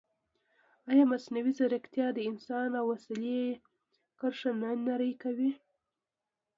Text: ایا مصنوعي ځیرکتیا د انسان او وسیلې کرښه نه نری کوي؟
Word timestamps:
ایا 0.91 1.03
مصنوعي 1.11 1.51
ځیرکتیا 1.57 2.07
د 2.13 2.19
انسان 2.29 2.69
او 2.79 2.85
وسیلې 2.91 3.41
کرښه 4.19 4.51
نه 4.61 4.69
نری 4.85 5.13
کوي؟ 5.23 5.51